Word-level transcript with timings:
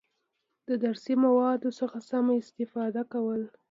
د 0.67 0.69
درسي 0.83 1.15
موادو 1.25 1.69
څخه 1.79 1.97
سمه 2.09 2.33
استفاده 2.41 3.01
کول، 3.13 3.41